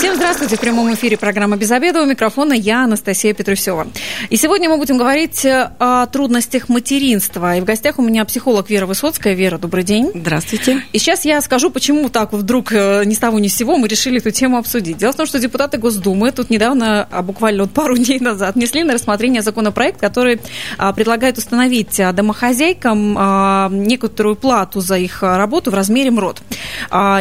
[0.00, 0.56] Всем здравствуйте.
[0.56, 2.00] В прямом эфире программа «Без обеда».
[2.00, 3.86] У микрофона я, Анастасия Петрусева.
[4.30, 7.58] И сегодня мы будем говорить э, о трудностях материнства.
[7.58, 9.34] И в гостях у меня психолог Вера Высоцкая.
[9.34, 10.10] Вера, добрый день.
[10.14, 10.82] Здравствуйте.
[10.94, 13.88] И сейчас я скажу, почему так вдруг э, ни с того ни с сего мы
[13.88, 14.96] решили эту тему обсудить.
[14.96, 18.84] Дело в том, что депутаты Госдумы тут недавно, а буквально вот пару дней назад, внесли
[18.84, 20.40] на рассмотрение законопроект, который
[20.78, 26.40] а, предлагает установить а, домохозяйкам а, некоторую плату за их работу в размере МРОД.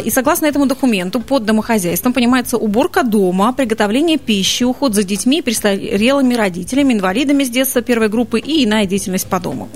[0.05, 6.35] И согласно этому документу под домохозяйством понимается уборка дома, приготовление пищи, уход за детьми, престарелыми
[6.35, 9.69] родителями, инвалидами с детства первой группы и иная деятельность по дому.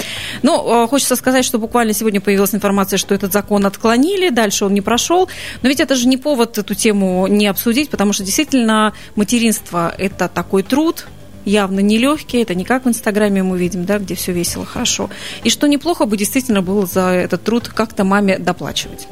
[0.43, 4.73] Но э, хочется сказать, что буквально сегодня появилась информация, что этот закон отклонили, дальше он
[4.73, 5.27] не прошел.
[5.63, 10.27] Но ведь это же не повод эту тему не обсудить, потому что действительно материнство– это
[10.27, 11.07] такой труд,
[11.45, 15.09] явно нелегкий, это не как в Инстаграме мы видим, да, где все весело, хорошо.
[15.43, 19.07] И что неплохо бы действительно было за этот труд как-то маме доплачивать.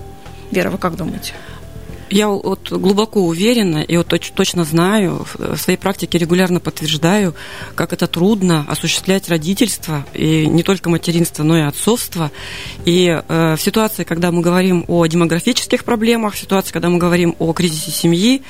[0.52, 1.34] Вера, вы как думаете?
[2.12, 7.34] Я вот глубоко уверена и вот точ, точно знаю, в своей практике регулярно подтверждаю,
[7.74, 12.30] как это трудно осуществлять родительство, и не только материнство, но и отцовство.
[12.84, 17.34] И э, в ситуации, когда мы говорим о демографических проблемах, в ситуации, когда мы говорим
[17.40, 18.44] о кризисе семьи,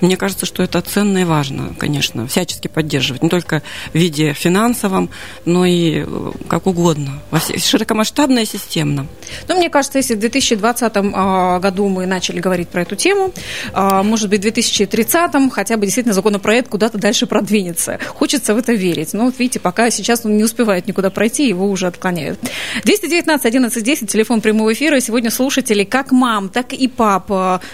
[0.00, 3.62] мне кажется, что это ценно и важно, конечно, всячески поддерживать, не только
[3.92, 5.10] в виде финансовом,
[5.44, 7.20] но и э, как угодно,
[7.56, 9.06] широкомасштабно и системно.
[9.48, 13.32] Ну, мне кажется, если в 2020 а, году мы начали говорить про эту тему.
[13.72, 17.98] А, может быть, в 2030-м хотя бы действительно законопроект куда-то дальше продвинется.
[18.08, 19.12] Хочется в это верить.
[19.12, 22.38] Но вот видите, пока сейчас он не успевает никуда пройти, его уже отклоняют.
[22.84, 25.00] 219 11 10, телефон прямого эфира.
[25.00, 27.30] Сегодня слушатели как мам, так и пап,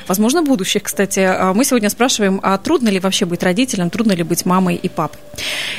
[0.09, 1.21] возможно, будущих, кстати.
[1.21, 4.89] А, мы сегодня спрашиваем, а трудно ли вообще быть родителем, трудно ли быть мамой и
[4.89, 5.21] папой?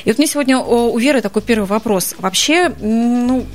[0.05, 2.15] И вот мне сегодня у Веры такой первый вопрос.
[2.17, 3.45] Вообще, ну,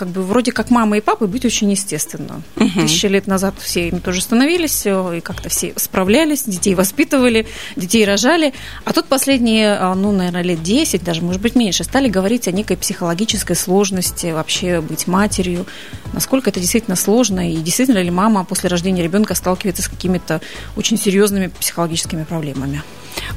[0.00, 2.40] как бы вроде как мама и папа быть очень естественно.
[2.56, 2.80] Угу.
[2.80, 7.46] Тысячи лет назад все им тоже становились, и как-то все справлялись, детей воспитывали,
[7.76, 8.54] детей рожали.
[8.86, 12.52] А тут последние, а, ну, наверное, лет 10, даже, может быть, меньше, стали говорить о
[12.52, 15.66] некой психологической сложности вообще быть матерью.
[16.14, 20.40] Насколько это действительно сложно, и действительно ли мама после рождения ребенка сталкивается с какими-то
[20.76, 22.82] очень серьезными психологическими проблемами?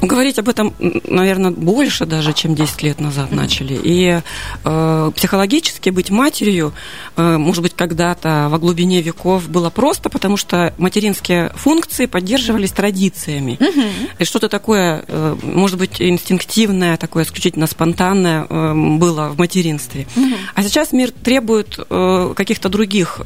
[0.02, 0.74] Говорить об этом,
[1.08, 3.80] наверное, больше даже, чем 10 лет назад начали.
[3.82, 4.22] И
[4.64, 10.74] э, психологически быть матерью, э, может быть, когда-то во глубине веков было просто, потому что
[10.78, 13.58] материнские функции поддерживались традициями.
[13.60, 14.12] Угу.
[14.20, 20.08] И что-то такое, э, может быть, инстинктивное, такое исключительно спонтанное э, было в материнстве.
[20.16, 20.36] Угу.
[20.56, 21.80] А сейчас мир требует
[22.36, 23.22] каких-то других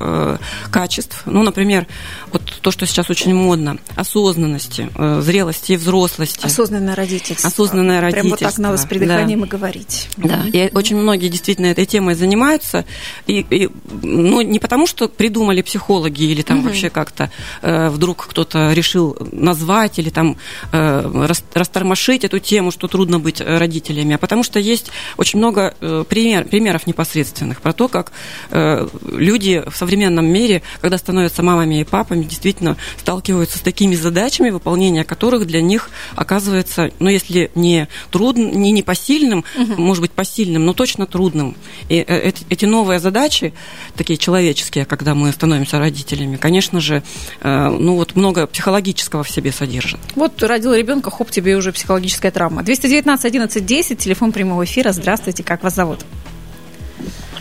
[0.71, 1.23] качеств.
[1.25, 1.88] Ну, например,
[2.31, 4.89] вот то, что сейчас очень модно, осознанности,
[5.21, 7.47] зрелости и взрослости Осознанное родительство.
[7.47, 8.21] Осознанное родительство.
[8.21, 9.45] Прямо вот так надо с придыханием да.
[9.45, 10.09] и говорить.
[10.17, 12.85] Да, и очень многие действительно этой темой занимаются.
[13.25, 13.69] И, и,
[14.01, 16.67] ну, не потому, что придумали психологи или там угу.
[16.67, 20.38] вообще как-то э, вдруг кто-то решил назвать или там
[20.72, 25.75] э, рас, растормошить эту тему, что трудно быть родителями, а потому что есть очень много
[25.79, 28.11] э, пример, примеров непосредственных про то, как
[28.51, 34.50] э, люди в современном мире, когда становятся мамами и папами, действительно сталкиваются с такими задачами,
[34.50, 39.81] выполнение которых для них оказывается ну, если не трудным, не непосильным, угу.
[39.81, 41.56] может быть, посильным, но точно трудным.
[41.89, 43.53] И э, эти новые задачи,
[43.95, 47.03] такие человеческие, когда мы становимся родителями, конечно же,
[47.41, 49.99] э, ну, вот много психологического в себе содержит.
[50.15, 52.63] Вот родил ребенка, хоп, тебе уже психологическая травма.
[52.63, 54.91] 219 11 10, телефон прямого эфира.
[54.91, 56.05] Здравствуйте, как вас зовут?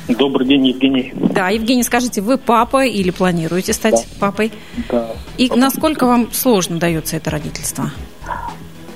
[0.08, 1.12] Добрый день, Евгений.
[1.14, 4.20] Да, Евгений, скажите, вы папа или планируете стать да.
[4.20, 4.52] папой?
[4.88, 5.12] Да.
[5.36, 7.90] И насколько вам сложно дается это родительство?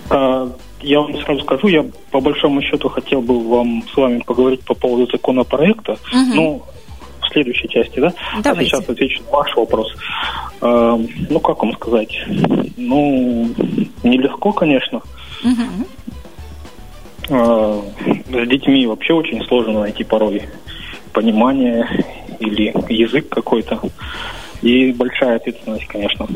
[0.08, 0.52] А,
[0.82, 4.74] я вам сразу скажу, я по большому счету хотел бы вам с вами поговорить по
[4.74, 5.92] поводу законопроекта.
[5.92, 6.34] Угу.
[6.34, 6.62] Ну,
[7.22, 8.12] в следующей части, да?
[8.42, 8.76] Давайте.
[8.76, 9.94] А сейчас отвечу на ваш вопрос.
[10.60, 10.98] А,
[11.28, 12.16] ну, как вам сказать?
[12.76, 13.48] Ну,
[14.02, 15.02] нелегко, конечно.
[15.44, 15.86] Угу.
[17.30, 17.82] А,
[18.28, 20.42] с детьми вообще очень сложно найти порой
[21.12, 21.86] понимание
[22.38, 23.80] или язык какой-то
[24.62, 26.26] и большая ответственность, конечно.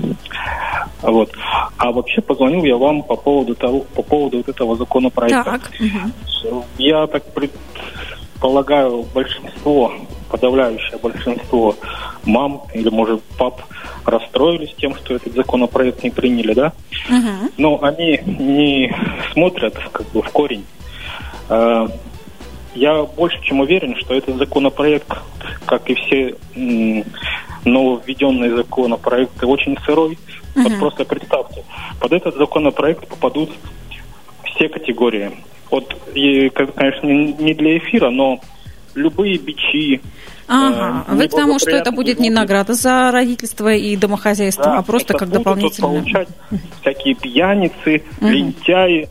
[1.03, 1.33] Вот.
[1.77, 5.45] А вообще позвонил я вам по поводу того, по поводу вот этого законопроекта.
[5.45, 5.71] Так.
[5.81, 6.65] Угу.
[6.79, 9.93] Я так предполагаю, большинство,
[10.31, 11.77] подавляющее большинство
[12.25, 13.63] мам или, может, пап
[14.05, 16.73] расстроились тем, что этот законопроект не приняли, да?
[17.09, 17.53] Угу.
[17.59, 18.95] Но они не
[19.33, 20.65] смотрят как бы в корень.
[21.49, 21.87] А,
[22.75, 25.09] я больше чем уверен, что этот законопроект,
[25.67, 26.35] как и все
[27.65, 30.19] нововведенные законопроекты, очень сырой.
[30.55, 30.63] Uh-huh.
[30.63, 31.65] Вот просто представьте,
[32.01, 33.51] под этот законопроект попадут
[34.45, 35.33] все категории.
[35.71, 38.41] Вот, и, конечно, не для эфира, но
[38.95, 40.01] любые бичи.
[40.47, 41.05] Ага.
[41.09, 44.83] Э, Вы к тому, что это будет не награда за родительство и домохозяйство, да, а
[44.83, 46.03] просто как дополнительное.
[46.03, 46.29] получать
[46.81, 48.29] всякие пьяницы, угу.
[48.29, 49.09] лентяи,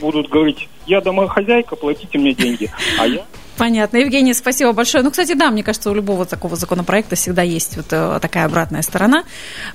[0.00, 2.70] будут говорить, я домохозяйка, платите мне деньги.
[2.98, 3.24] А я
[3.60, 3.98] Понятно.
[3.98, 5.04] Евгений, спасибо большое.
[5.04, 8.80] Ну, кстати, да, мне кажется, у любого такого законопроекта всегда есть вот э, такая обратная
[8.80, 9.24] сторона.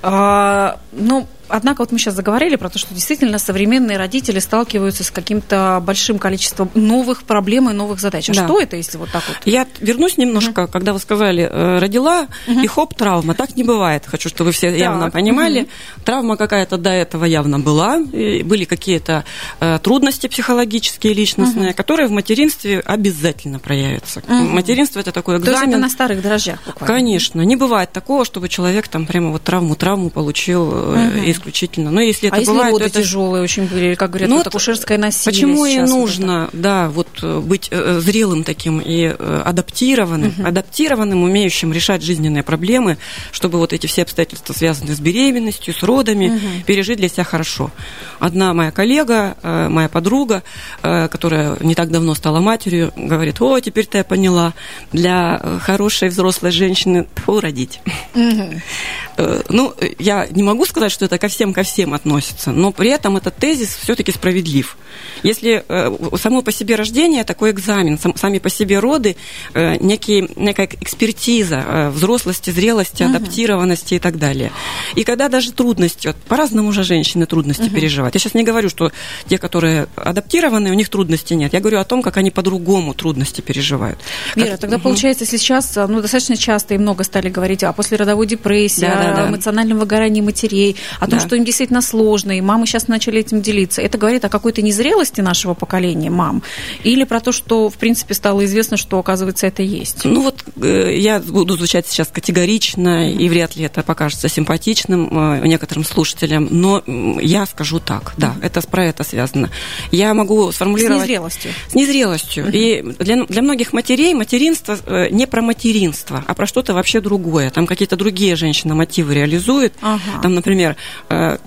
[0.02, 5.10] А, ну, Однако вот мы сейчас заговорили про то, что действительно современные родители сталкиваются с
[5.10, 8.28] каким-то большим количеством новых проблем и новых задач.
[8.30, 8.44] А да.
[8.44, 9.36] что это, если вот так вот?
[9.44, 10.72] Я вернусь немножко, угу.
[10.72, 12.60] когда вы сказали, э, родила угу.
[12.60, 13.34] и хоп, травма.
[13.34, 14.04] Так не бывает.
[14.06, 14.78] Хочу, чтобы вы все так.
[14.78, 15.62] явно понимали.
[15.62, 15.68] Угу.
[16.04, 17.98] Травма какая-то до этого явно была.
[17.98, 19.24] И были какие-то
[19.60, 21.76] э, трудности психологические, личностные, угу.
[21.76, 24.20] которые в материнстве обязательно проявятся.
[24.20, 24.34] Угу.
[24.34, 25.54] Материнство это такой экзамен.
[25.54, 26.94] То есть это на старых дрожжах буквально?
[26.94, 27.42] Конечно.
[27.42, 31.90] Не бывает такого, чтобы человек там прямо вот травму-травму получил угу исключительно.
[31.90, 33.02] Но если это а бывает, если роды это...
[33.02, 37.08] тяжелые очень были, как говорят, ну, вот акушерское насилие Почему и нужно, вот да, вот
[37.22, 40.48] э, быть э, зрелым таким и э, адаптированным, угу.
[40.48, 42.98] адаптированным, умеющим решать жизненные проблемы,
[43.32, 46.64] чтобы вот эти все обстоятельства, связанные с беременностью, с родами, угу.
[46.66, 47.70] пережить для себя хорошо.
[48.18, 50.42] Одна моя коллега, моя подруга,
[50.80, 54.54] которая не так давно стала матерью, говорит, о, теперь-то я поняла,
[54.92, 57.80] для хорошей взрослой женщины фу, родить.
[58.14, 59.42] Угу.
[59.50, 63.16] Ну, я не могу сказать, что это ко всем ко всем относится, но при этом
[63.16, 64.76] этот тезис все-таки справедлив.
[65.22, 69.16] Если э, само по себе рождение такой экзамен, сам, сами по себе роды,
[69.54, 73.10] э, некий, некая экспертиза э, взрослости, зрелости, угу.
[73.10, 74.52] адаптированности и так далее.
[74.94, 77.74] И когда даже трудности, вот, по-разному уже женщины трудности угу.
[77.74, 78.14] переживают.
[78.14, 78.92] Я сейчас не говорю, что
[79.28, 81.52] те, которые адаптированы, у них трудностей нет.
[81.52, 83.98] Я говорю о том, как они по-другому трудности переживают.
[84.36, 84.60] Вера, как...
[84.60, 84.84] тогда угу.
[84.84, 89.16] получается, если сейчас ну, достаточно часто и много стали говорить о послеродовой депрессии, да, да,
[89.16, 89.28] да.
[89.28, 91.26] эмоциональном выгорании матерей, о том, да.
[91.26, 93.82] что им действительно сложно, и мамы сейчас начали этим делиться.
[93.82, 96.42] Это говорит о какой-то незрелости нашего поколения мам?
[96.84, 100.04] Или про то, что, в принципе, стало известно, что, оказывается, это есть?
[100.04, 105.08] Ну вот э, я буду звучать сейчас категорично, и вряд ли это покажется симпатичным
[105.42, 106.82] э, некоторым слушателям, но
[107.20, 109.50] я скажу так, да, это про это связано.
[109.90, 111.00] Я могу сформулировать...
[111.00, 111.50] С незрелостью.
[111.68, 112.50] С незрелостью.
[112.52, 117.50] И для, для многих матерей материнство э, не про материнство, а про что-то вообще другое.
[117.50, 119.74] Там какие-то другие женщины мотивы реализуют.
[119.80, 120.00] Ага.
[120.22, 120.76] Там, например,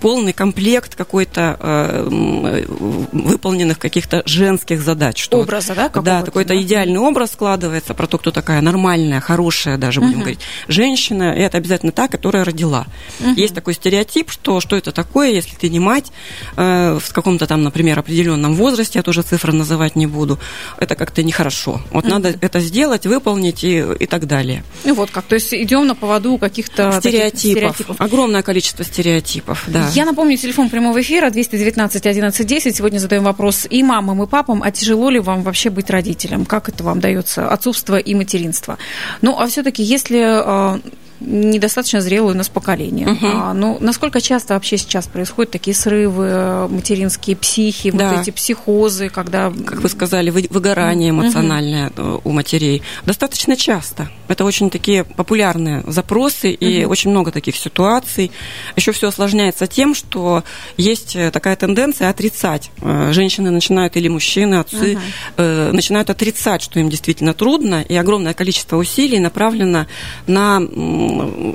[0.00, 2.64] полный комплект какой-то э,
[3.12, 5.22] выполненных каких-то женских задач.
[5.22, 5.88] Что Образа, да?
[5.88, 6.62] Да, какой-то да?
[6.62, 11.40] идеальный образ складывается про то, кто такая нормальная, хорошая даже, будем uh говорить, женщина, и
[11.40, 12.86] это обязательно та, которая родила.
[13.20, 16.10] uh Есть такой стереотип, что что это такое, если ты не мать
[16.56, 20.38] э, в каком-то там, например, определенном возрасте, я тоже цифры называть не буду,
[20.78, 21.82] это как-то нехорошо.
[21.90, 24.64] Вот uh надо это сделать, выполнить и, и так далее.
[24.84, 27.76] Ну вот как, то есть идем на поводу каких-то стереотипов.
[27.76, 28.00] стереотипов.
[28.00, 29.88] Огромное количество стереотипов типов, да.
[29.94, 32.76] Я напомню, телефон прямого эфира 219 11 10.
[32.76, 36.44] Сегодня задаем вопрос и мамам, и папам, а тяжело ли вам вообще быть родителем?
[36.44, 38.78] Как это вам дается отцовство и материнство?
[39.22, 40.80] Ну, а все-таки, если а,
[41.20, 43.08] недостаточно зрелое у нас поколение.
[43.08, 43.26] Угу.
[43.26, 48.10] А, ну, насколько часто вообще сейчас происходят такие срывы, материнские психи, да.
[48.10, 49.52] вот эти психозы, когда...
[49.66, 52.22] Как вы сказали, выгорание эмоциональное угу.
[52.24, 52.82] у матерей.
[53.04, 54.10] Достаточно часто.
[54.28, 56.92] Это очень такие популярные запросы и угу.
[56.92, 58.30] очень много таких ситуаций.
[58.76, 60.44] Еще все осложняется тем, что
[60.76, 62.70] есть э, такая тенденция отрицать.
[62.80, 64.96] Э, женщины начинают, или мужчины, отцы,
[65.36, 65.42] угу.
[65.74, 69.86] начинают отрицать, что им действительно трудно, и огромное количество усилий направлено
[70.26, 70.60] на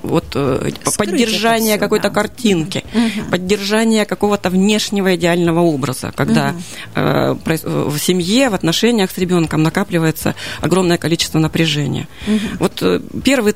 [0.03, 3.31] вот э, Скрыть поддержание какой-то картинки, угу.
[3.31, 6.55] поддержание какого-то внешнего идеального образа, когда
[6.95, 7.39] угу.
[7.91, 12.07] в семье, в отношениях с ребенком накапливается огромное количество напряжения.
[12.27, 12.39] Угу.
[12.59, 13.55] Вот первый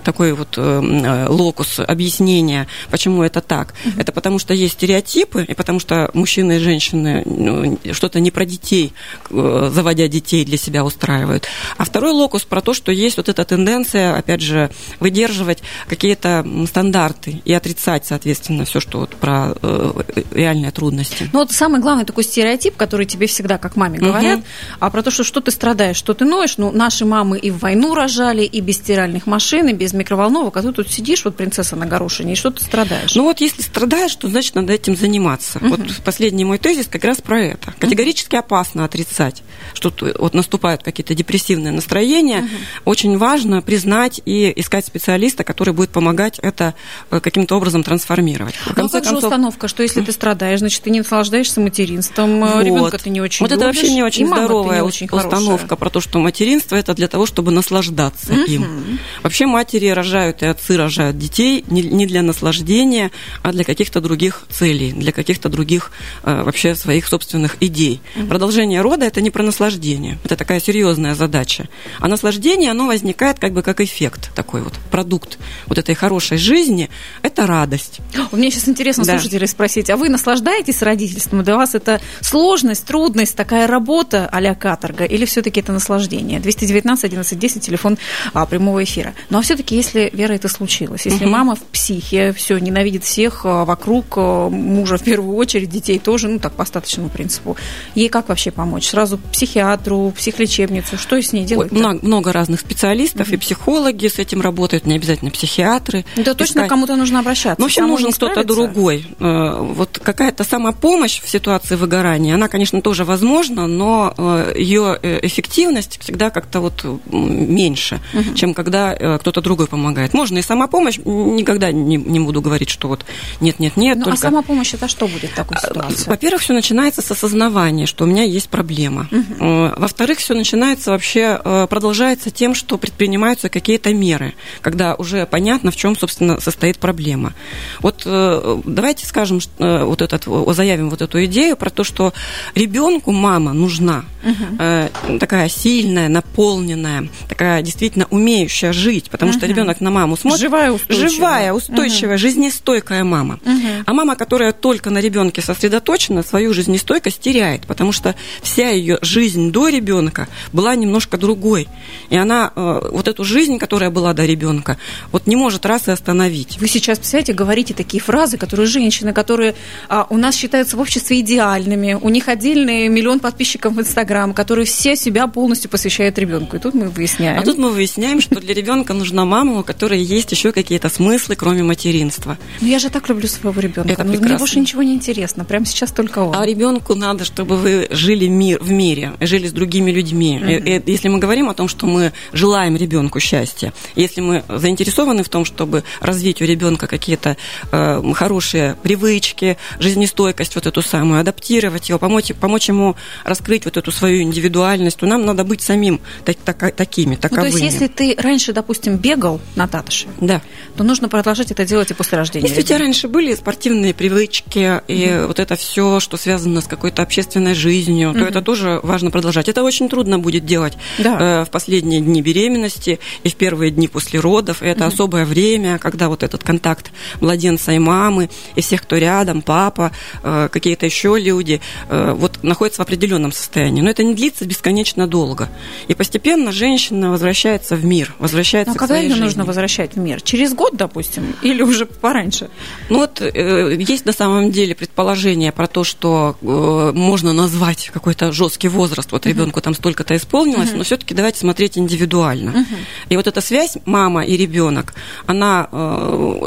[0.00, 4.00] такой вот локус объяснения, почему это так, угу.
[4.00, 8.44] это потому что есть стереотипы, и потому что мужчины и женщины ну, что-то не про
[8.44, 8.92] детей,
[9.30, 11.46] заводя детей для себя устраивают.
[11.76, 17.42] А второй локус про то, что есть вот эта тенденция, опять же, выдерживать какие-то стандарты
[17.44, 19.92] и отрицать, соответственно, все, что вот про э,
[20.32, 21.28] реальные трудности.
[21.32, 24.46] Ну вот самый главный такой стереотип, который тебе всегда, как маме, говорят, угу.
[24.80, 26.56] а про то, что что ты страдаешь, что ты ноешь.
[26.58, 30.62] Ну, наши мамы и в войну рожали, и без стиральных машин, и без микроволновок, а
[30.62, 33.14] ты тут сидишь, вот принцесса на горошине, и что ты страдаешь?
[33.14, 35.58] Ну вот если страдаешь, то значит надо этим заниматься.
[35.58, 35.68] Угу.
[35.68, 37.74] Вот последний мой тезис как раз про это.
[37.78, 38.40] Категорически угу.
[38.40, 39.42] опасно отрицать,
[39.74, 42.40] что вот наступают какие-то депрессивные настроения.
[42.40, 42.48] Угу.
[42.86, 46.74] Очень важно признать и искать искать специалиста, который будет помогать это
[47.10, 48.54] э, каким-то образом трансформировать.
[48.54, 49.20] В ну, а как концов...
[49.20, 52.62] же установка, что если ты страдаешь, значит, ты не наслаждаешься материнством, вот.
[52.62, 55.76] ребенка ты не очень Вот любишь, это вообще не очень здоровая не очень установка хорошая.
[55.76, 58.42] про то, что материнство это для того, чтобы наслаждаться угу.
[58.42, 58.98] им.
[59.22, 63.10] Вообще матери рожают и отцы рожают детей не для наслаждения,
[63.42, 65.90] а для каких-то других целей, для каких-то других
[66.22, 68.00] э, вообще своих собственных идей.
[68.16, 68.26] Угу.
[68.26, 71.68] Продолжение рода это не про наслаждение, это такая серьезная задача.
[72.00, 76.90] А наслаждение, оно возникает как бы как эффект, такой вот продукт вот этой хорошей жизни,
[77.22, 78.00] это радость.
[78.32, 79.12] У меня сейчас интересно да.
[79.12, 81.42] слушателей спросить, а вы наслаждаетесь родительством?
[81.42, 86.40] Для вас это сложность, трудность, такая работа а каторга, или все-таки это наслаждение?
[86.40, 87.98] 219 11 10, телефон
[88.32, 89.14] а, прямого эфира.
[89.30, 91.32] Ну а все-таки, если, Вера, это случилось, если угу.
[91.32, 96.28] мама в психе, все, ненавидит всех а, вокруг, а, мужа в первую очередь, детей тоже,
[96.28, 97.56] ну так, по остаточному принципу,
[97.94, 98.88] ей как вообще помочь?
[98.88, 101.72] Сразу психиатру, психлечебницу, что с ней делать?
[101.72, 103.34] Много, много разных специалистов, угу.
[103.34, 106.04] и психологи с этим работают, не обязательно психиатры.
[106.16, 106.68] Точно искать...
[106.68, 107.60] кому-то нужно обращаться.
[107.60, 109.06] Ну, в общем, нужен кто-то другой.
[109.20, 115.20] Э, вот какая-то самопомощь в ситуации выгорания, она, конечно, тоже возможна, но э, ее э,
[115.22, 118.34] эффективность всегда как-то вот меньше, угу.
[118.34, 120.14] чем когда кто-то другой помогает.
[120.14, 123.04] Можно и самопомощь, никогда не, не буду говорить, что вот
[123.40, 123.96] нет, нет, нет.
[123.96, 124.18] Ну, а только...
[124.18, 126.08] А самопомощь это что будет в такой а, ситуации?
[126.08, 129.08] Во-первых, все начинается с осознавания, что у меня есть проблема.
[129.10, 129.72] Угу.
[129.76, 135.96] Во-вторых, все начинается вообще, продолжается тем, что предпринимаются какие-то меры, когда уже понятно, в чем,
[135.96, 137.34] собственно, состоит проблема.
[137.80, 142.12] Вот давайте скажем, вот этот, заявим вот эту идею про то, что
[142.54, 145.18] ребенку мама нужна, угу.
[145.18, 149.38] такая сильная, наполненная, такая действительно умеющая жить, потому угу.
[149.38, 150.42] что ребенок на маму смотрит.
[150.42, 151.08] Живая, устойчивая.
[151.08, 152.20] Живая, устойчивая, угу.
[152.20, 153.40] жизнестойкая мама.
[153.44, 153.84] Угу.
[153.86, 159.50] А мама, которая только на ребенке сосредоточена, свою жизнестойкость теряет, потому что вся ее жизнь
[159.52, 161.68] до ребенка была немножко другой.
[162.10, 164.78] И она э, вот эту жизнь, которая была до ребенка,
[165.12, 166.58] вот не может раз и остановить.
[166.60, 169.54] Вы сейчас, представляете, говорите такие фразы, которые женщины, которые
[169.88, 174.66] а, у нас считаются в обществе идеальными, у них отдельный миллион подписчиков в Инстаграм, которые
[174.66, 176.56] все себя полностью посвящают ребенку.
[176.56, 177.38] И тут мы выясняем.
[177.40, 181.36] А тут мы выясняем, что для ребенка нужна мама, у которой есть еще какие-то смыслы,
[181.36, 182.38] кроме материнства.
[182.60, 183.92] Ну я же так люблю своего ребенка.
[183.92, 185.44] Это ну, Мне больше ничего не интересно.
[185.44, 186.36] Прямо сейчас только он.
[186.36, 190.38] А ребенку надо, чтобы вы жили мир, в мире, жили с другими людьми.
[190.40, 190.82] Mm-hmm.
[190.86, 195.44] Если мы говорим о том, что мы желаем ребенку счастья, если мы заинтересованы в том,
[195.44, 197.36] чтобы развить у ребенка какие-то
[197.70, 203.92] э, хорошие привычки, жизнестойкость вот эту самую, адаптировать его, помочь, помочь ему раскрыть вот эту
[203.92, 207.50] свою индивидуальность, то нам надо быть самим так, так, такими, таковыми.
[207.50, 210.42] Ну, то есть, если ты раньше, допустим, бегал на таташе, да.
[210.76, 212.48] то нужно продолжать это делать и после рождения.
[212.48, 216.66] Если у тебя раньше были спортивные привычки и mm вот это все, что связано с
[216.66, 219.48] какой-то общественной жизнью, mm то это тоже важно продолжать.
[219.48, 221.42] Это очень трудно будет делать да.
[221.42, 224.62] э, в последние дни беременности и в первые дни после родов.
[224.62, 228.96] И это mm особое время, когда вот этот контакт младенца и мамы, и всех, кто
[228.96, 233.82] рядом, папа, э, какие-то еще люди, э, вот находятся в определенном состоянии.
[233.82, 235.48] Но это не длится бесконечно долго.
[235.88, 239.24] И постепенно женщина возвращается в мир, возвращается Но к когда своей ее жизни.
[239.24, 240.22] нужно возвращать в мир?
[240.22, 242.48] Через год, допустим, или уже пораньше?
[242.88, 248.68] Ну вот э, есть на самом деле предположение про то, что можно назвать какой-то жесткий
[248.68, 249.12] возраст.
[249.12, 252.66] Вот ребенку там столько-то исполнилось, но все-таки давайте смотреть индивидуально.
[253.08, 254.94] И вот эта связь мама и ребенок,
[255.26, 255.68] она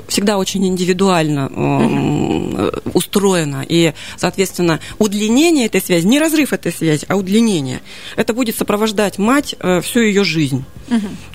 [0.07, 1.49] всегда очень индивидуально
[2.93, 3.65] устроена.
[3.67, 7.81] И, соответственно, удлинение этой связи, не разрыв этой связи, а удлинение,
[8.15, 10.63] это будет сопровождать мать э, всю ее жизнь.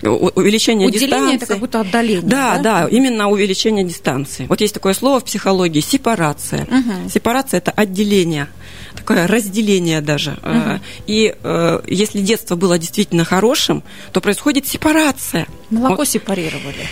[0.02, 0.30] Угу.
[0.36, 1.36] Увеличение Уделение дистанции.
[1.36, 2.22] это как будто отдаление.
[2.22, 4.46] Да, да, да, именно увеличение дистанции.
[4.48, 6.64] Вот есть такое слово в психологии сепарация.
[6.64, 7.10] Угу.
[7.12, 8.48] Сепарация это отделение
[8.96, 10.38] такое разделение даже.
[10.42, 10.80] Угу.
[11.06, 15.46] И э, если детство было действительно хорошим, то происходит сепарация.
[15.70, 16.08] Молоко вот.
[16.08, 16.86] сепарировали.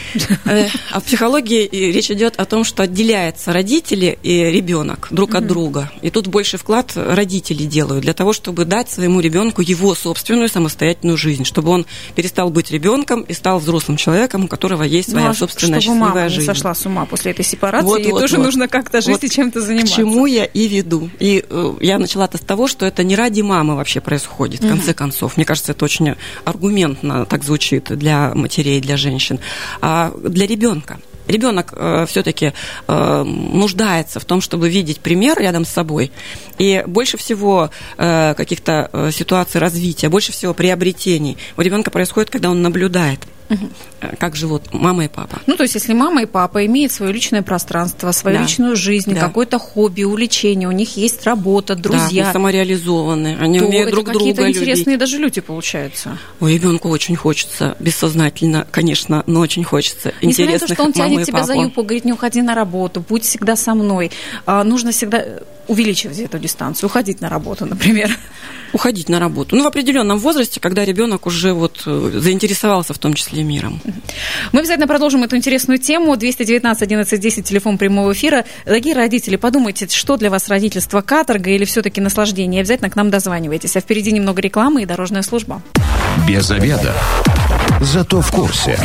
[0.47, 5.39] Э, а в психологии речь идет о том, что отделяются родители и ребенок друг угу.
[5.39, 5.93] от друга.
[6.03, 11.17] И тут больше вклад родители делают для того, чтобы дать своему ребенку его собственную самостоятельную
[11.17, 15.35] жизнь, чтобы он перестал быть ребенком и стал взрослым человеком, у которого есть своя ну,
[15.35, 16.41] собственная чтобы счастливая мама жизнь.
[16.41, 18.45] не сошла с ума после этой сепарации, вот, и вот, тоже вот.
[18.45, 19.95] нужно как-то жить вот и чем-то заниматься.
[19.95, 21.11] К чему я и веду.
[21.19, 24.95] И э, я начала-то с того, что это не ради мамы вообще происходит, в конце
[24.95, 25.37] концов.
[25.37, 29.41] Мне кажется, это очень аргументно так звучит для матерей, для женщин.
[29.81, 30.99] А для ребенка.
[31.27, 32.53] Ребенок э, все-таки
[32.87, 36.13] э, нуждается в том, чтобы видеть пример рядом с собой.
[36.59, 42.51] И больше всего э, каких-то э, ситуаций развития, больше всего приобретений у ребенка происходит, когда
[42.51, 43.21] он наблюдает.
[43.55, 44.17] Угу.
[44.19, 45.41] как живут мама и папа.
[45.47, 48.43] Ну, то есть, если мама и папа имеют свое личное пространство, свою да.
[48.43, 49.21] личную жизнь, да.
[49.21, 52.25] какое-то хобби, увлечение, у них есть работа, друзья.
[52.27, 56.19] Да, самореализованы, они то умеют друг друга какие-то интересные даже люди получаются.
[56.41, 60.93] У ребенку очень хочется, бессознательно, конечно, но очень хочется Несмотря интересных на то, что он
[60.93, 64.11] тянет тебя за юбку, говорит, не уходи на работу, будь всегда со мной.
[64.47, 65.25] А, нужно всегда
[65.69, 68.17] увеличивать эту дистанцию, уходить на работу, например.
[68.75, 69.55] Уходить на работу.
[69.55, 73.81] Ну, в определенном возрасте, когда ребенок уже вот э, заинтересовался в том числе миром.
[74.51, 76.17] Мы обязательно продолжим эту интересную тему.
[76.17, 78.45] 219 11 10, телефон прямого эфира.
[78.67, 82.63] Дорогие родители, подумайте, что для вас родительство, каторга или все-таки наслаждение?
[82.63, 83.77] Обязательно к нам дозванивайтесь.
[83.77, 85.63] А впереди немного рекламы и дорожная служба.
[86.27, 86.95] Без обеда.
[87.81, 88.77] Зато в курсе.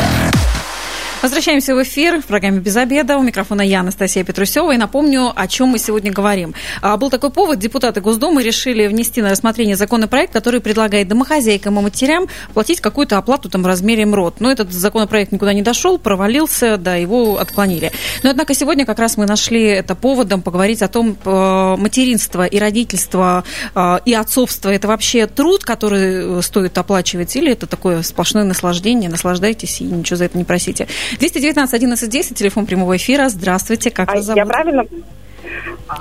[1.22, 3.18] Возвращаемся в эфир в программе «Без обеда».
[3.18, 4.74] У микрофона я, Анастасия Петрусева.
[4.74, 6.54] И напомню, о чем мы сегодня говорим.
[6.82, 7.60] А, был такой повод.
[7.60, 13.50] Депутаты Госдумы решили внести на рассмотрение законопроект, который предлагает домохозяйкам и матерям платить какую-то оплату
[13.50, 14.40] там в размере МРОД.
[14.40, 17.92] Но этот законопроект никуда не дошел, провалился, да, его отклонили.
[18.24, 22.58] Но, однако, сегодня как раз мы нашли это поводом поговорить о том, э, материнство и
[22.60, 23.44] родительство
[23.76, 29.10] э, и отцовство– это вообще труд, который э, стоит оплачивать, или это такое сплошное наслаждение,
[29.10, 30.88] наслаждайтесь и ничего за это не просите.
[31.18, 33.30] 219 11 10, телефон прямого эфира.
[33.30, 34.38] Здравствуйте, как а вас зовут?
[34.38, 34.86] Я правильно?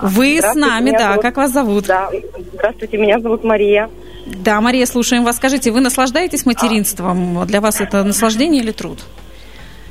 [0.03, 1.11] Вы с нами, да.
[1.11, 1.23] Зовут...
[1.23, 1.87] Как вас зовут?
[1.87, 2.11] Да.
[2.55, 3.89] Здравствуйте, меня зовут Мария.
[4.27, 5.37] Да, Мария, слушаем вас.
[5.37, 7.47] Скажите, вы наслаждаетесь материнством?
[7.47, 8.99] Для вас это наслаждение или труд?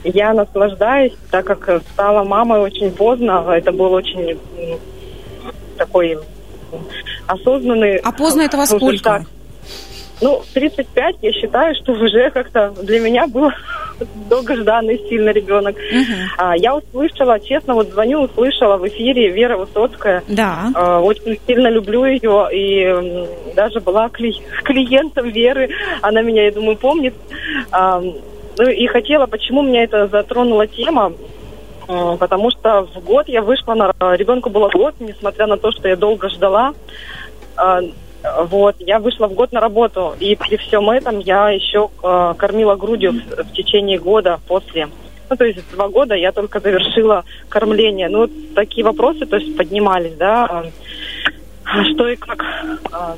[0.04, 3.44] Я наслаждаюсь, так как стала мамой очень поздно.
[3.52, 4.38] Это был очень
[5.78, 6.18] такой
[7.26, 7.98] осознанный...
[7.98, 9.26] А поздно это во сколько?
[10.20, 13.52] Ну, 35, я считаю, что уже как-то для меня был
[14.30, 15.76] долгожданный сильно ребенок.
[15.76, 16.14] Угу.
[16.38, 20.24] А, я услышала, честно, вот звоню, услышала в эфире Вера Высоцкая.
[20.28, 20.72] Да.
[20.74, 25.70] А, очень сильно люблю ее и даже была кли- клиентом Веры.
[26.02, 27.14] Она меня, я думаю, помнит.
[27.72, 31.14] А, ну и хотела, почему меня это затронула тема,
[31.88, 33.94] а, потому что в год я вышла на...
[34.16, 36.74] Ребенку было год, несмотря на то, что я долго ждала.
[38.28, 42.34] А, вот, я вышла в год на работу, и при всем этом я еще э,
[42.38, 44.90] кормила грудью в, в течение года после.
[45.30, 48.10] Ну, то есть два года я только завершила кормление.
[48.10, 50.66] Ну, такие вопросы, то есть поднимались, да,
[51.66, 52.44] э, что и как.
[52.92, 53.16] Э,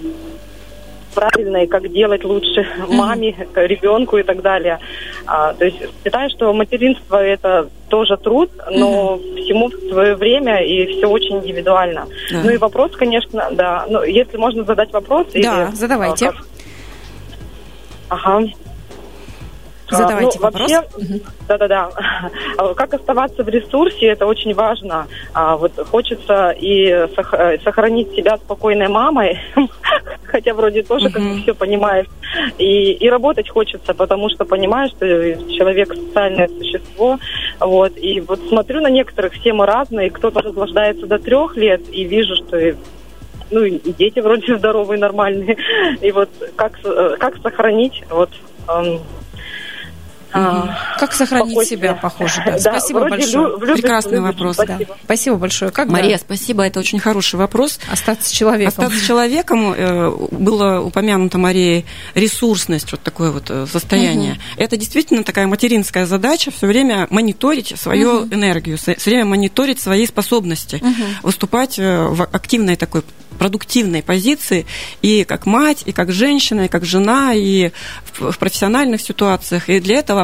[1.14, 4.80] правильно и как делать лучше маме, ребенку и так далее.
[5.26, 9.44] А, то есть считаю, что материнство это тоже труд, но mm-hmm.
[9.44, 12.08] всему в свое время и все очень индивидуально.
[12.32, 12.42] Да.
[12.44, 13.86] Ну и вопрос, конечно, да.
[13.90, 15.28] Ну, если можно задать вопрос.
[15.34, 16.28] Да, или, задавайте.
[16.28, 16.46] А, как...
[18.10, 18.48] Ага.
[19.90, 20.72] Задавайте а, ну, вопрос.
[20.72, 21.90] Вообще, да-да-да.
[22.58, 25.08] А как оставаться в ресурсе, это очень важно.
[25.34, 27.08] А, вот хочется и
[27.64, 29.40] сохранить себя спокойной мамой,
[30.26, 32.08] хотя вроде тоже как бы все понимаешь.
[32.58, 35.06] И, и работать хочется, потому что понимаешь, что
[35.52, 37.18] человек социальное существо.
[37.60, 37.98] Вот.
[37.98, 40.10] И вот смотрю на некоторых, все мы разные.
[40.12, 42.58] Кто-то наслаждается до трех лет, и вижу, что
[43.52, 45.58] ну, и дети вроде здоровые, нормальные.
[46.02, 48.30] И вот как, э, как сохранить вот
[48.68, 48.84] а,
[50.32, 51.80] как сохранить спокойствие.
[51.80, 52.44] себя, похоже.
[52.46, 52.52] Да.
[52.64, 53.48] да спасибо большое.
[53.48, 54.56] Лю- Прекрасный любит, вопрос.
[54.56, 54.86] Спасибо.
[54.86, 54.96] Да.
[55.04, 55.72] спасибо большое.
[55.72, 56.24] Как Мария, да?
[56.24, 56.64] спасибо.
[56.64, 57.80] Это очень хороший вопрос.
[57.92, 58.68] Остаться человеком.
[58.68, 59.74] Остаться человеком.
[59.76, 64.34] Э, было упомянуто Мария ресурсность, вот такое вот э, состояние.
[64.34, 64.42] Угу.
[64.58, 68.34] Это действительно такая материнская задача все время мониторить свою угу.
[68.34, 71.04] энергию, все время мониторить свои способности, угу.
[71.24, 73.04] выступать э, в активной такой
[73.40, 74.68] продуктивной позиции
[75.02, 77.72] и как мать, и как женщина, и как жена, и
[78.20, 79.70] в профессиональных ситуациях.
[79.70, 80.19] И для этого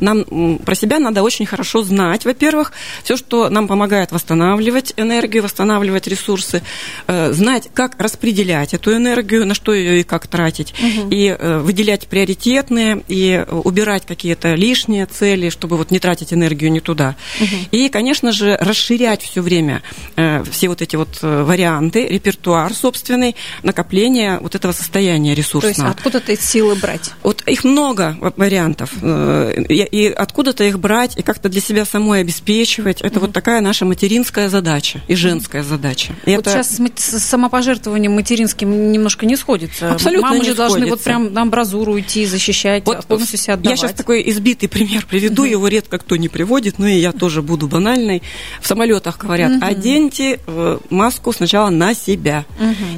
[0.00, 6.06] нам про себя надо очень хорошо знать, во-первых, все, что нам помогает восстанавливать энергию, восстанавливать
[6.06, 6.62] ресурсы,
[7.06, 11.08] э, знать, как распределять эту энергию, на что ее и как тратить, угу.
[11.10, 16.80] и э, выделять приоритетные, и убирать какие-то лишние цели, чтобы вот не тратить энергию не
[16.80, 17.16] туда.
[17.40, 17.56] Угу.
[17.72, 19.82] И, конечно же, расширять все время
[20.16, 25.74] э, все вот эти вот варианты, репертуар собственный, накопление вот этого состояния ресурсного.
[25.74, 27.12] То есть откуда-то силы брать?
[27.22, 28.90] Вот их много вариантов.
[29.40, 33.00] Э, и откуда-то их брать, и как-то для себя самой обеспечивать.
[33.00, 33.20] Это mm-hmm.
[33.20, 36.14] вот такая наша материнская задача и женская задача.
[36.26, 36.62] И вот это...
[36.62, 39.92] сейчас с самопожертвованием материнским немножко не сходится.
[39.92, 40.78] Абсолютно Мамы не же сходится.
[40.78, 43.80] должны вот прям на амбразуру идти, защищать, вот полностью себя отдавать.
[43.80, 45.50] Я сейчас такой избитый пример приведу, mm-hmm.
[45.50, 48.22] его редко кто не приводит, но и я тоже буду банальной.
[48.60, 49.64] В самолетах говорят, mm-hmm.
[49.64, 52.44] оденьте э, маску сначала на себя.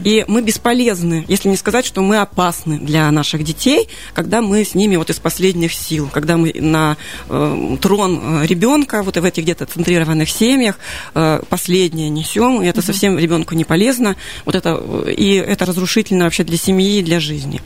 [0.05, 4.75] И мы бесполезны, если не сказать, что мы опасны для наших детей, когда мы с
[4.75, 6.97] ними вот из последних сил, когда мы на
[7.29, 10.79] э, трон э, ребенка, вот в этих где-то центрированных семьях,
[11.14, 12.87] э, последнее несем, и это угу.
[12.87, 14.77] совсем ребенку не полезно, вот это,
[15.09, 17.61] и это разрушительно вообще для семьи и для жизни.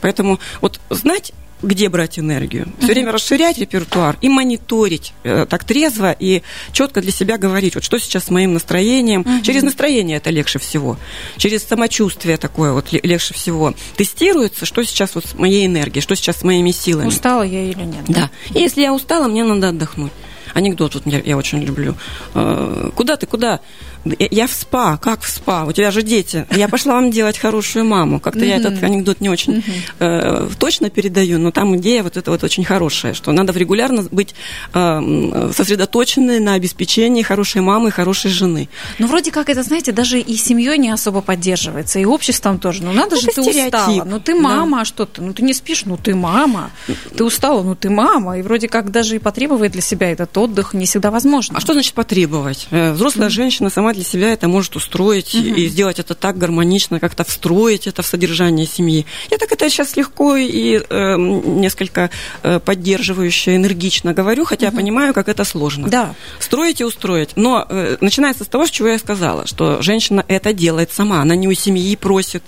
[0.00, 2.68] Поэтому вот знать где брать энергию.
[2.78, 2.92] Все uh-huh.
[2.92, 6.42] время расширять репертуар и мониторить э, так трезво и
[6.72, 9.22] четко для себя говорить, вот что сейчас с моим настроением.
[9.22, 9.42] Uh-huh.
[9.42, 10.98] Через настроение это легче всего.
[11.36, 13.74] Через самочувствие такое вот легче всего.
[13.96, 17.08] Тестируется, что сейчас вот с моей энергией, что сейчас с моими силами.
[17.08, 18.04] Устала я или нет.
[18.08, 18.30] Да.
[18.48, 18.58] да.
[18.58, 20.12] И если я устала, мне надо отдохнуть.
[20.54, 21.94] Анекдот вот я, я очень люблю.
[22.34, 23.60] Э, куда ты, куда?
[24.04, 24.98] Я в СПА.
[25.02, 25.64] Как в СПА?
[25.64, 26.46] У тебя же дети.
[26.50, 28.18] Я пошла вам делать хорошую маму.
[28.18, 29.62] Как-то я этот анекдот не очень
[29.98, 34.34] э, точно передаю, но там идея вот эта вот очень хорошая, что надо регулярно быть
[34.72, 38.68] э, сосредоточенной на обеспечении хорошей мамы, хорошей жены.
[38.98, 42.82] Ну, вроде как это, знаете, даже и семьей не особо поддерживается, и обществом тоже.
[42.82, 44.04] Ну, надо это же, ты устала.
[44.04, 44.82] Ну, ты мама, да.
[44.82, 45.20] а что ты?
[45.20, 46.70] Ну, ты не спишь, ну, ты мама.
[47.16, 48.38] Ты устала, ну, ты мама.
[48.38, 51.56] И вроде как даже и потребовать для себя этот отдых не всегда возможно.
[51.56, 52.66] А что значит потребовать?
[52.70, 53.30] Э, взрослая mm-hmm.
[53.30, 55.44] женщина сама для себя это может устроить угу.
[55.44, 59.06] и сделать это так гармонично, как-то встроить это в содержание семьи.
[59.30, 62.10] Я так это сейчас легко и э, несколько
[62.42, 64.76] э, поддерживающе, энергично говорю, хотя угу.
[64.76, 65.88] понимаю, как это сложно.
[65.88, 66.14] Да.
[66.38, 67.30] Строить и устроить.
[67.36, 71.22] Но э, начинается с того, с чего я сказала, что женщина это делает сама.
[71.22, 72.42] Она не у семьи просит,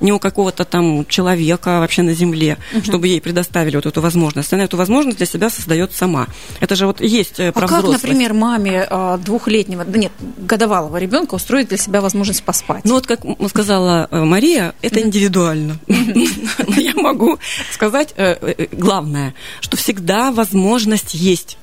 [0.00, 2.84] не у какого-то там человека вообще на земле, угу.
[2.84, 4.52] чтобы ей предоставили вот эту возможность.
[4.52, 6.26] Она эту возможность для себя создает сама.
[6.60, 11.34] Это же вот есть про а как, например, маме э, двухлетнего, да нет, годовалого ребенка
[11.34, 12.84] устроить для себя возможность поспать.
[12.84, 15.78] Ну вот, как сказала э, Мария, это индивидуально.
[15.86, 17.38] Но я могу
[17.72, 21.58] сказать э, э, главное, что всегда возможность есть.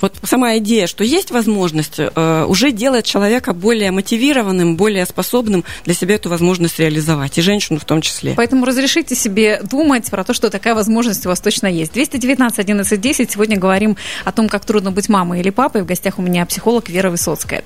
[0.00, 5.94] Вот сама идея, что есть возможность, э, уже делает человека более мотивированным, более способным для
[5.94, 8.34] себя эту возможность реализовать, и женщину в том числе.
[8.36, 11.92] Поэтому разрешите себе думать про то, что такая возможность у вас точно есть.
[11.92, 13.30] 219 11 10.
[13.30, 15.82] Сегодня говорим о том, как трудно быть мамой или папой.
[15.82, 17.62] В гостях у меня психолог Вера Высоцкая.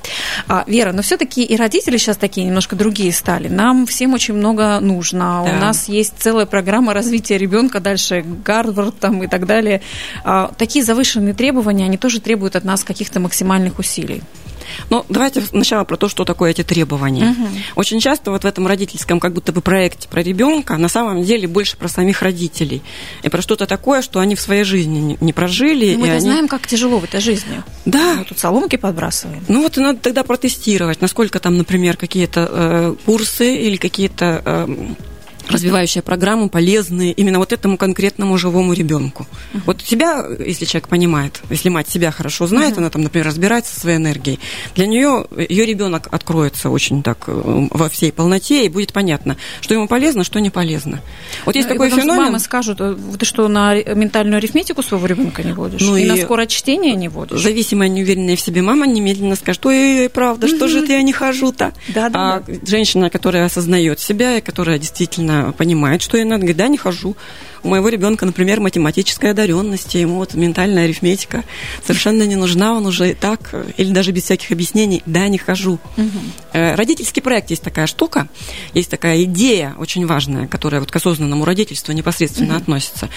[0.49, 3.49] А, Вера, но все-таки и родители сейчас такие немножко другие стали.
[3.49, 5.43] Нам всем очень много нужно.
[5.45, 5.53] Да.
[5.53, 9.81] У нас есть целая программа развития ребенка, дальше Гарвард там и так далее.
[10.25, 14.23] А, такие завышенные требования, они тоже требует от нас каких-то максимальных усилий.
[14.91, 17.31] Ну, давайте сначала про то, что такое эти требования.
[17.31, 17.49] Угу.
[17.77, 21.49] Очень часто вот в этом родительском как будто бы проекте про ребенка на самом деле
[21.49, 22.83] больше про самих родителей.
[23.23, 25.95] И про что-то такое, что они в своей жизни не прожили.
[25.95, 26.21] Ну, мы они...
[26.21, 27.63] знаем, как тяжело в этой жизни.
[27.85, 28.17] Да.
[28.19, 29.45] Мы тут соломки подбрасываем.
[29.49, 34.43] Ну, вот и надо тогда протестировать, насколько там, например, какие-то э, курсы или какие-то...
[34.45, 34.67] Э,
[35.49, 39.27] развивающая программа полезные именно вот этому конкретному живому ребенку.
[39.53, 39.61] Uh-huh.
[39.67, 42.79] Вот себя, если человек понимает, если мать себя хорошо знает, uh-huh.
[42.79, 44.41] она там, например, разбирается со своей энергией,
[44.75, 49.75] для нее ее ребенок откроется очень так э, во всей полноте и будет понятно, что
[49.75, 51.01] ему полезно, что не полезно.
[51.45, 52.25] Вот есть ну, такой феномен.
[52.25, 55.81] Мамы скажут, э, ты что на ментальную арифметику своего ребенка не водишь?
[55.81, 57.41] Ну и, и на скорочтение не водишь?
[57.41, 60.57] Зависимая, неуверенная в себе мама немедленно скажет, ой, правда, uh-huh.
[60.57, 61.73] что же ты я не хожу-то?
[61.89, 62.55] Да, да, а да.
[62.67, 67.17] женщина, которая осознает себя и которая действительно понимает, что ей надо, говорит, да, не хожу
[67.67, 71.43] у моего ребенка, например, математическая одаренность, ему вот ментальная арифметика
[71.85, 75.81] совершенно не нужна, он уже и так, или даже без всяких объяснений, да, не хожу.
[75.97, 76.07] Угу.
[76.53, 78.29] Родительский проект есть такая штука,
[78.73, 82.63] есть такая идея очень важная, которая вот к осознанному родительству непосредственно угу.
[82.63, 83.09] относится.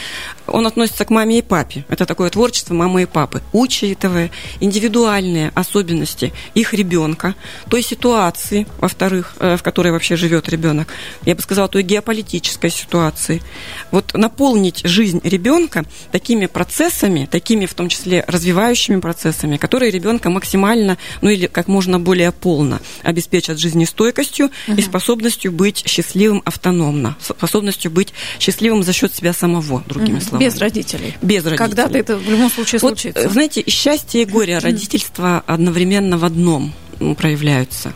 [0.47, 1.85] Он относится к маме и папе.
[1.87, 7.35] Это такое творчество мамы и папы, учитывая индивидуальные особенности их ребенка,
[7.69, 10.87] той ситуации, во-вторых, э, в которой вообще живет ребенок,
[11.25, 13.43] я бы сказала, той геополитической ситуации.
[13.91, 20.29] Вот на наполнить жизнь ребенка такими процессами, такими в том числе развивающими процессами, которые ребенка
[20.29, 24.77] максимально, ну или как можно более полно обеспечат жизнестойкостью угу.
[24.77, 30.23] и способностью быть счастливым автономно, способностью быть счастливым за счет себя самого, другими угу.
[30.23, 30.45] словами.
[30.45, 31.15] Без родителей.
[31.21, 31.57] Без родителей.
[31.57, 33.27] Когда-то это в любом случае вот, случится.
[33.27, 36.73] Знаете, счастье и горе родительства одновременно в одном
[37.17, 37.91] проявляются.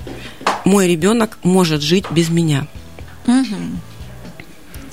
[0.65, 2.67] Мой ребенок может жить без меня.
[3.27, 3.55] Угу.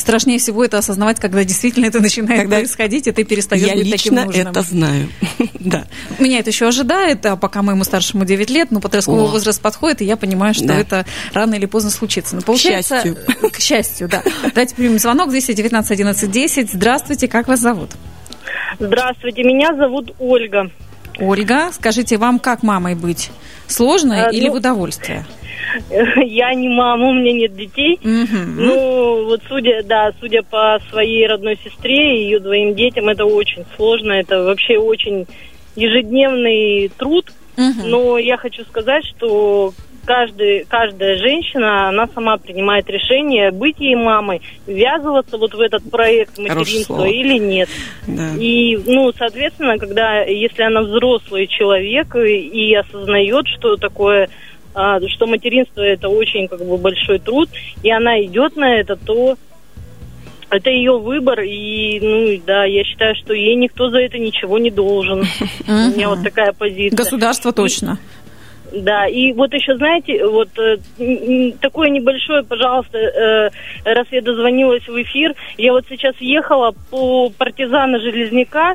[0.00, 3.90] Страшнее всего это осознавать, когда действительно это начинает когда происходить, и ты перестаешь я быть
[3.90, 4.34] таким нужным.
[4.34, 5.08] Я это знаю.
[5.60, 5.84] да.
[6.18, 9.26] Меня это еще ожидает, а пока моему старшему 9 лет, но подростковый О.
[9.26, 10.78] возраст подходит, и я понимаю, что да.
[10.78, 12.34] это рано или поздно случится.
[12.34, 13.50] Но получается, к счастью.
[13.50, 14.22] К счастью, да.
[14.54, 16.72] Давайте примем звонок 219 11 10.
[16.72, 17.90] Здравствуйте, как вас зовут?
[18.78, 20.70] Здравствуйте, меня зовут Ольга.
[21.18, 23.30] Ольга, скажите, вам как мамой быть?
[23.66, 25.26] Сложно а, или ну, в удовольствие?
[26.24, 27.98] Я не мама, у меня нет детей.
[28.02, 33.64] Ну, вот судя, да, судя по своей родной сестре и ее двоим детям, это очень
[33.76, 35.26] сложно, это вообще очень
[35.76, 37.32] ежедневный труд.
[37.56, 44.40] Но я хочу сказать, что каждый, каждая женщина, она сама принимает решение, быть ей мамой,
[44.66, 47.68] ввязываться вот в этот проект материнства или нет.
[48.06, 48.30] Да.
[48.38, 54.28] И, ну, соответственно, когда, если она взрослый человек и, и осознает, что такое
[54.72, 57.48] что материнство это очень как бы большой труд,
[57.82, 59.36] и она идет на это, то
[60.50, 64.70] это ее выбор, и, ну, да, я считаю, что ей никто за это ничего не
[64.70, 65.20] должен.
[65.68, 66.96] У меня вот такая позиция.
[66.96, 67.98] Государство точно.
[68.72, 73.50] Да, и вот еще, знаете, вот э, такое небольшое, пожалуйста, э,
[73.84, 78.74] раз я дозвонилась в эфир, я вот сейчас ехала по партизана Железняка,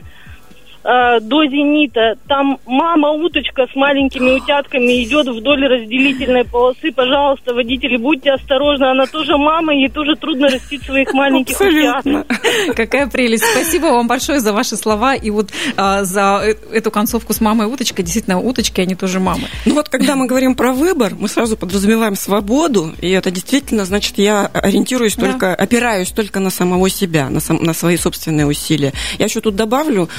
[0.85, 2.15] э, до «Зенита».
[2.27, 6.91] Там мама-уточка с маленькими утятками идет вдоль разделительной полосы.
[6.95, 8.85] Пожалуйста, водители, будьте осторожны.
[8.85, 12.19] Она тоже мама, ей тоже трудно растить своих маленьких Абсолютно.
[12.21, 12.75] утят.
[12.75, 13.43] Какая прелесть.
[13.45, 17.67] Спасибо вам большое за ваши слова и вот а, за э- эту концовку с мамой
[17.67, 18.03] уточкой.
[18.05, 19.47] Действительно, уточки, они тоже мамы.
[19.65, 24.17] Ну вот, когда мы говорим про выбор, мы сразу подразумеваем свободу, и это действительно, значит,
[24.17, 25.25] я ориентируюсь Да.
[25.31, 28.93] только, опираюсь только на самого себя, на, сам- на свои собственные усилия.
[29.17, 30.09] Я еще тут добавлю,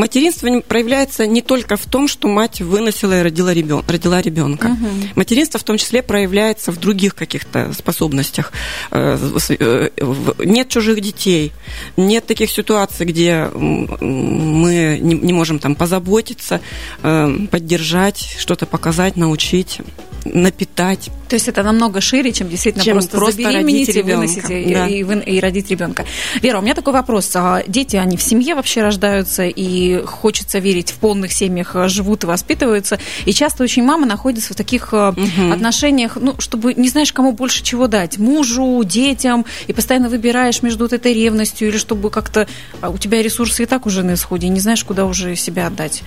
[0.00, 4.76] материнство проявляется не только в том, что мать выносила и родила, ребен, родила ребенка.
[5.14, 8.52] Материнство в том числе проявляется в других каких-то способностях.
[8.90, 9.90] Э, э,
[10.44, 11.52] Нет чужих детей,
[11.96, 16.60] нет таких ситуаций, где мы не, не можем там позаботиться,
[17.02, 19.80] э, поддержать, что-то показать, научить,
[20.24, 21.10] напитать.
[21.28, 24.86] То есть это намного шире, чем действительно Чем просто, просто забеременеть и выносить и, да.
[24.88, 26.04] и вы- и родить ребенка.
[26.42, 27.30] Вера, у меня такой вопрос.
[27.34, 32.24] А Дети, они в семье вообще рождаются, и хочется верить, в полных семьях э, живут
[32.24, 32.98] и воспитываются.
[33.26, 35.12] И часто очень мама находится в таких э,
[35.52, 38.18] отношениях, ну, чтобы не знаешь, кому больше чего дать.
[38.18, 42.46] Мужу, детям, и постоянно выбираешь между вот этой ревностью, или чтобы как-то...
[42.80, 45.68] а У тебя ресурсы и так уже на исходе, и не знаешь, куда уже себя
[45.68, 46.02] отдать,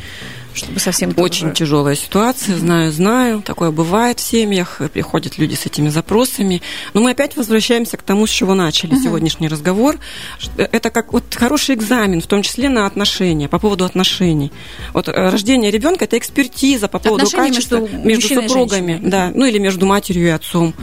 [0.54, 1.14] чтобы совсем...
[1.18, 3.42] Очень тоже- тяжелая ситуация, знаю, знаю.
[3.42, 6.62] Такое бывает в семьях, приходят люди с этими запросами.
[6.94, 9.98] Но мы опять возвращаемся к тому, с чего начали сегодняшний разговор.
[10.40, 14.52] Ш- Это как вот хороший экзамен, в том числе на отношения, по поводу отношений.
[14.94, 19.46] Вот э, рождение ребенка это экспертиза по поводу Отношения качества между между супругами, да, ну
[19.46, 20.74] или между матерью и отцом.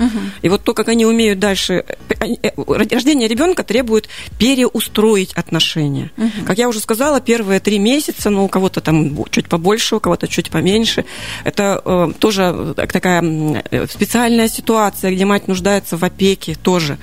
[0.42, 4.08] И вот то, как они умеют дальше, э, э, рождение ребенка требует
[4.54, 6.10] переустроить отношения.
[6.46, 9.59] Как я уже сказала, первые три месяца, ну у кого-то там чуть побольше,
[9.96, 11.04] у кого-то чуть поменьше.
[11.44, 13.22] Это э, тоже так- такая
[13.70, 16.98] э, специальная ситуация, где мать нуждается в опеке тоже.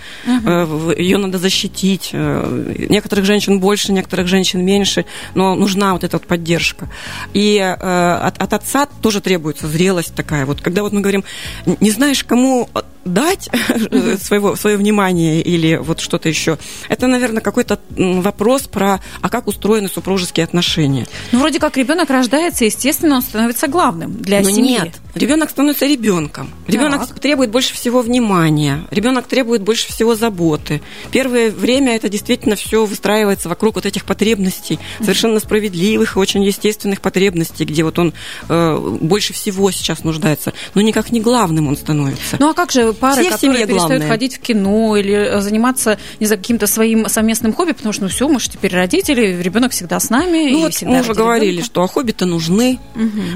[0.97, 2.09] Ее надо защитить.
[2.13, 6.89] Э, Некоторых женщин больше, некоторых женщин меньше, но нужна вот эта вот поддержка.
[7.33, 10.45] И э, от, от отца тоже требуется зрелость такая.
[10.45, 11.23] Вот когда вот мы говорим,
[11.65, 12.69] не знаешь, кому
[13.07, 13.49] дать
[14.21, 16.57] своего, свое внимание или вот что-то еще,
[16.89, 21.07] это, наверное, какой-то вопрос про, а как устроены супружеские отношения.
[21.31, 24.71] Ну, вроде как ребенок рождается, естественно, он становится главным для Но семьи.
[24.71, 26.49] нет, ребенок становится ребенком.
[26.67, 27.19] Ребенок Так.
[27.19, 30.81] требует больше всего внимания, ребенок требует больше всего заботы.
[31.11, 37.01] Первое время это действительно все выстраивается вокруг вот этих потребностей, совершенно справедливых и очень естественных
[37.01, 38.13] потребностей, где вот он
[38.49, 42.37] э, больше всего сейчас нуждается, но никак не главным он становится.
[42.39, 44.07] Ну а как же пары, Все которые перестают главное.
[44.07, 48.09] ходить в кино или э, заниматься, не знаю, каким-то своим совместным хобби, потому что, ну
[48.09, 50.51] все, мы же теперь родители, ребенок всегда с нами.
[50.51, 51.65] Ну и вот всегда мы уже говорили, ребенка.
[51.65, 52.79] что хобби-то нужны,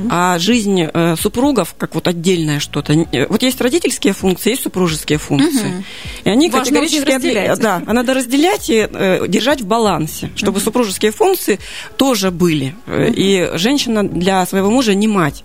[0.09, 2.93] а жизнь э, супругов, как вот отдельное что-то.
[2.93, 5.83] э, Вот есть родительские функции, есть супружеские функции.
[6.23, 7.09] И они Важно категорически...
[7.11, 7.59] разделять.
[7.59, 11.59] Да, а надо разделять и э, держать в балансе, чтобы супружеские функции
[11.97, 12.75] тоже были.
[12.87, 15.43] Э, И женщина для своего мужа не мать.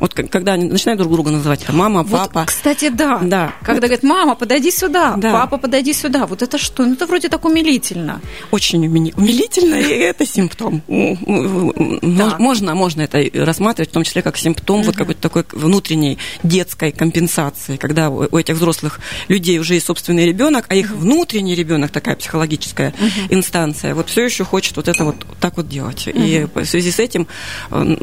[0.00, 2.44] Вот когда они начинают друг друга называть, там, мама, Вот, папа.
[2.46, 3.18] кстати, да.
[3.22, 3.52] Да.
[3.62, 5.32] Когда говорят, мама, подойди сюда, Да.
[5.32, 6.26] папа, подойди сюда.
[6.26, 6.84] Вот это что?
[6.84, 8.20] Ну, это вроде так умилительно.
[8.50, 10.82] Очень умили- умилительно, и это симптом.
[10.88, 17.76] Можно, можно это рассматривать, в том числе как симптом вот какой-то такой внутренней детской компенсации,
[17.76, 22.94] когда у этих взрослых людей уже есть собственный ребенок, а их внутренний ребенок, такая психологическая
[23.30, 26.06] инстанция, вот все еще хочет вот это вот так вот делать.
[26.06, 27.26] И в связи с этим
[27.70, 27.96] э,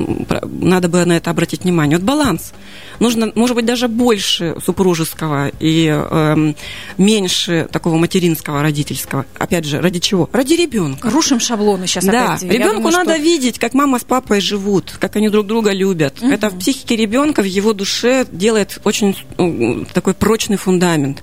[0.44, 1.85] надо бы на это обратить внимание.
[1.94, 2.54] Вот баланс.
[3.00, 6.56] Нужно, может быть, даже больше супружеского и эм,
[6.98, 9.26] меньше такого материнского, родительского.
[9.38, 10.30] Опять же, ради чего?
[10.32, 11.10] Ради ребенка.
[11.10, 12.44] Рушим шаблоны сейчас Да, опять.
[12.44, 16.22] Ребенку думаю, надо что- видеть, как мама с папой живут, как они друг друга любят.
[16.22, 21.22] Это в психике ребенка, в его душе делает очень м, такой прочный фундамент.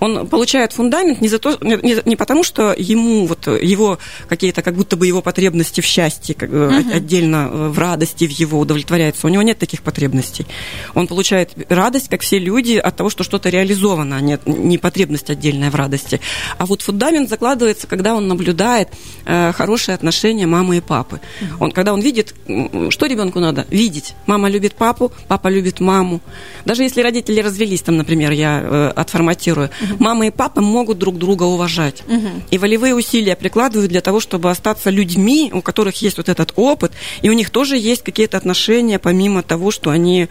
[0.00, 4.74] Он получает фундамент не за то, не, не- потому, что ему вот его какие-то как
[4.74, 9.26] будто бы его потребности в счастье как от- отдельно э, в радости в его удовлетворяются.
[9.26, 10.46] У него нет таких потребностей.
[10.94, 15.30] Он получает радость, как все люди, от того, что что-то реализовано, а не, не потребность
[15.30, 16.20] отдельная в радости.
[16.58, 18.88] А вот фундамент закладывается, когда он наблюдает
[19.24, 21.20] э, хорошие отношения мамы и папы.
[21.58, 22.34] Он, когда он видит,
[22.90, 23.66] что ребенку надо?
[23.70, 24.14] Видеть.
[24.26, 26.20] Мама любит папу, папа любит маму.
[26.64, 31.44] Даже если родители развелись, там, например, я э, отформатирую, Мама и папа могут друг друга
[31.44, 32.02] уважать.
[32.50, 36.92] И волевые усилия прикладывают для того, чтобы остаться людьми, у которых есть вот этот опыт,
[37.22, 40.28] и у них тоже есть какие-то отношения, помимо того, что они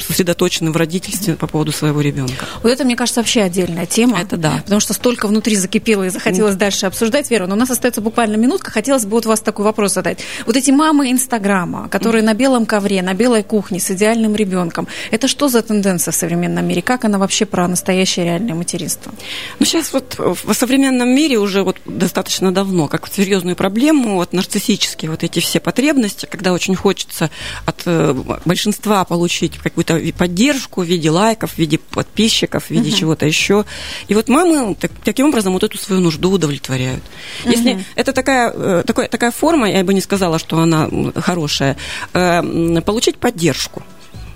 [0.00, 2.46] сосредоточены в родительстве по поводу своего ребенка.
[2.62, 4.20] Вот это, мне кажется, вообще отдельная тема.
[4.20, 4.60] Это да.
[4.64, 7.46] Потому что столько внутри закипело и захотелось дальше обсуждать, Вера.
[7.46, 8.70] Но у нас остается буквально минутка.
[8.70, 10.20] Хотелось бы вот вас такой вопрос задать.
[10.46, 15.28] Вот эти мамы Инстаграма, которые на белом ковре, на белой кухне с идеальным ребенком, это
[15.28, 16.82] что за тенденция в современном мире?
[16.82, 19.12] Как она вообще про настоящее реальное материнство?
[19.58, 25.10] Ну, сейчас вот в современном мире уже вот достаточно давно, как серьезную проблему, вот нарциссические
[25.10, 27.30] вот эти все потребности, когда очень хочется
[27.66, 28.14] от э,
[28.44, 32.98] большинства получить какую-то поддержку в виде лайков, в виде подписчиков, в виде uh-huh.
[32.98, 33.64] чего-то еще.
[34.08, 37.02] И вот мамы так, таким образом вот эту свою нужду удовлетворяют.
[37.44, 37.50] Uh-huh.
[37.50, 41.76] Если это такая, э, такая, такая форма, я бы не сказала, что она хорошая,
[42.12, 43.82] э, получить поддержку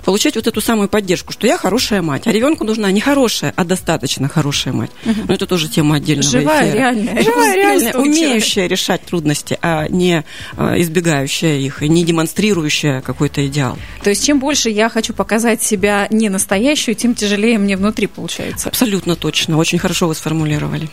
[0.07, 3.64] получать вот эту самую поддержку, что я хорошая мать, а ребенку нужна не хорошая, а
[3.64, 4.92] достаточно хорошая мать.
[5.05, 5.23] Угу.
[5.27, 6.79] Но это тоже тема отдельного Живая, эфира.
[6.79, 7.23] реальная.
[7.25, 10.25] Живая, реальная, умеющая решать трудности, а не
[10.57, 13.77] а, избегающая их, и не демонстрирующая какой-то идеал.
[14.05, 18.69] То есть чем больше я хочу показать себя не настоящую, тем тяжелее мне внутри получается.
[18.69, 19.59] Абсолютно точно.
[19.59, 20.88] Очень хорошо вы сформулировали.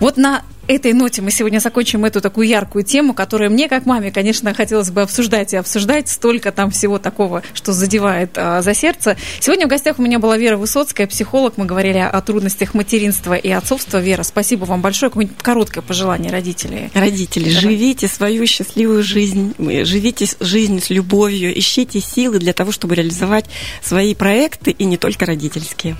[0.00, 4.12] Вот на этой ноте мы сегодня закончим эту такую яркую тему, которую мне, как маме,
[4.12, 6.08] конечно, хотелось бы обсуждать и обсуждать.
[6.08, 9.16] Столько там всего такого, что задевает а, за сердце.
[9.40, 11.54] Сегодня в гостях у меня была Вера Высоцкая, психолог.
[11.56, 13.98] Мы говорили о трудностях материнства и отцовства.
[13.98, 15.10] Вера, спасибо вам большое.
[15.10, 16.90] Какое-нибудь короткое пожелание родителей.
[16.94, 17.60] Родители, да.
[17.60, 23.46] живите свою счастливую жизнь, живите жизнь с любовью, ищите силы для того, чтобы реализовать
[23.82, 25.96] свои проекты и не только родительские.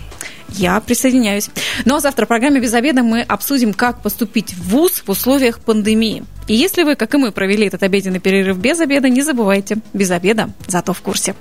[0.50, 1.50] Я присоединяюсь.
[1.84, 5.61] Ну а завтра в программе «Без обеда» мы обсудим, как поступить в ВУЗ в условиях
[5.61, 6.24] пандемии.
[6.46, 10.11] И если вы, как и мы, провели этот обеденный перерыв без обеда, не забывайте, без
[10.11, 11.34] обеда, зато в курсе.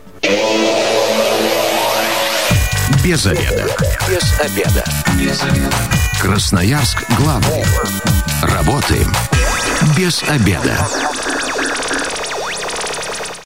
[3.04, 3.66] Без обеда.
[4.10, 4.84] Без обеда.
[5.20, 5.76] Без обеда.
[6.22, 7.64] Красноярск главный.
[8.42, 9.12] Работаем
[9.96, 10.88] без обеда.